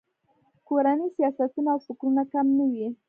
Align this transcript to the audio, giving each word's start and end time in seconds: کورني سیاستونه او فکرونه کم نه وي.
کورني 0.67 1.07
سیاستونه 1.15 1.69
او 1.73 1.79
فکرونه 1.87 2.23
کم 2.31 2.47
نه 2.57 2.65
وي. 2.71 2.87